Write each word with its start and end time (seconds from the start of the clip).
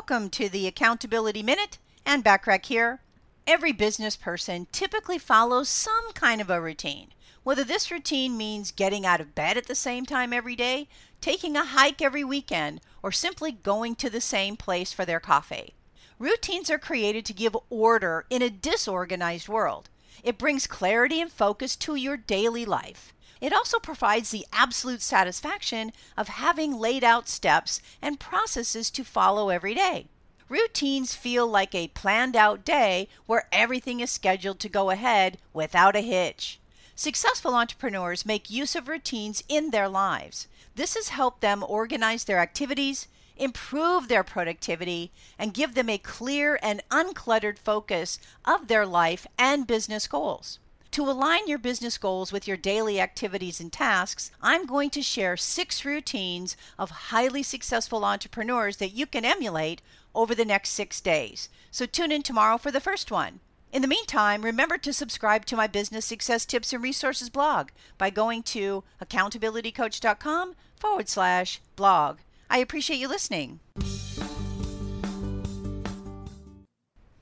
Welcome 0.00 0.30
to 0.30 0.48
the 0.48 0.66
Accountability 0.66 1.42
Minute 1.42 1.76
and 2.06 2.24
Backrack 2.24 2.64
here. 2.64 3.02
Every 3.46 3.70
business 3.70 4.16
person 4.16 4.66
typically 4.72 5.18
follows 5.18 5.68
some 5.68 6.12
kind 6.14 6.40
of 6.40 6.48
a 6.48 6.58
routine. 6.58 7.08
Whether 7.42 7.64
this 7.64 7.90
routine 7.90 8.34
means 8.34 8.70
getting 8.70 9.04
out 9.04 9.20
of 9.20 9.34
bed 9.34 9.58
at 9.58 9.66
the 9.66 9.74
same 9.74 10.06
time 10.06 10.32
every 10.32 10.56
day, 10.56 10.88
taking 11.20 11.54
a 11.54 11.66
hike 11.66 12.00
every 12.00 12.24
weekend, 12.24 12.80
or 13.02 13.12
simply 13.12 13.52
going 13.52 13.94
to 13.96 14.08
the 14.08 14.22
same 14.22 14.56
place 14.56 14.90
for 14.90 15.04
their 15.04 15.20
coffee. 15.20 15.74
Routines 16.18 16.70
are 16.70 16.78
created 16.78 17.26
to 17.26 17.34
give 17.34 17.54
order 17.68 18.24
in 18.30 18.40
a 18.40 18.48
disorganized 18.48 19.50
world. 19.50 19.90
It 20.22 20.38
brings 20.38 20.66
clarity 20.66 21.20
and 21.20 21.32
focus 21.32 21.76
to 21.76 21.94
your 21.94 22.16
daily 22.16 22.64
life. 22.64 23.12
It 23.40 23.52
also 23.52 23.78
provides 23.78 24.30
the 24.30 24.46
absolute 24.52 25.00
satisfaction 25.00 25.92
of 26.16 26.28
having 26.28 26.78
laid 26.78 27.02
out 27.02 27.28
steps 27.28 27.80
and 28.02 28.20
processes 28.20 28.90
to 28.90 29.04
follow 29.04 29.48
every 29.48 29.74
day. 29.74 30.08
Routines 30.48 31.14
feel 31.14 31.46
like 31.46 31.74
a 31.74 31.88
planned 31.88 32.34
out 32.34 32.64
day 32.64 33.08
where 33.26 33.48
everything 33.52 34.00
is 34.00 34.10
scheduled 34.10 34.58
to 34.60 34.68
go 34.68 34.90
ahead 34.90 35.38
without 35.52 35.94
a 35.94 36.00
hitch. 36.00 36.58
Successful 36.96 37.54
entrepreneurs 37.54 38.26
make 38.26 38.50
use 38.50 38.74
of 38.74 38.88
routines 38.88 39.42
in 39.48 39.70
their 39.70 39.88
lives. 39.88 40.48
This 40.74 40.94
has 40.94 41.08
helped 41.10 41.40
them 41.40 41.64
organize 41.66 42.24
their 42.24 42.40
activities, 42.40 43.08
improve 43.40 44.08
their 44.08 44.22
productivity, 44.22 45.10
and 45.38 45.54
give 45.54 45.74
them 45.74 45.88
a 45.88 45.98
clear 45.98 46.58
and 46.62 46.82
uncluttered 46.90 47.58
focus 47.58 48.18
of 48.44 48.68
their 48.68 48.86
life 48.86 49.26
and 49.38 49.66
business 49.66 50.06
goals. 50.06 50.58
To 50.92 51.08
align 51.08 51.46
your 51.46 51.58
business 51.58 51.98
goals 51.98 52.32
with 52.32 52.48
your 52.48 52.56
daily 52.56 53.00
activities 53.00 53.60
and 53.60 53.72
tasks, 53.72 54.30
I'm 54.42 54.66
going 54.66 54.90
to 54.90 55.02
share 55.02 55.36
six 55.36 55.84
routines 55.84 56.56
of 56.78 56.90
highly 56.90 57.44
successful 57.44 58.04
entrepreneurs 58.04 58.78
that 58.78 58.92
you 58.92 59.06
can 59.06 59.24
emulate 59.24 59.82
over 60.14 60.34
the 60.34 60.44
next 60.44 60.70
six 60.70 61.00
days. 61.00 61.48
So 61.70 61.86
tune 61.86 62.10
in 62.10 62.22
tomorrow 62.22 62.58
for 62.58 62.72
the 62.72 62.80
first 62.80 63.10
one. 63.10 63.38
In 63.72 63.82
the 63.82 63.88
meantime, 63.88 64.42
remember 64.42 64.78
to 64.78 64.92
subscribe 64.92 65.46
to 65.46 65.56
my 65.56 65.68
business 65.68 66.04
success 66.04 66.44
tips 66.44 66.72
and 66.72 66.82
resources 66.82 67.30
blog 67.30 67.68
by 67.96 68.10
going 68.10 68.42
to 68.44 68.82
accountabilitycoach.com 69.00 70.56
forward 70.74 71.08
slash 71.08 71.60
blog. 71.76 72.18
I 72.50 72.58
appreciate 72.58 72.98
you 72.98 73.08
listening. 73.08 73.60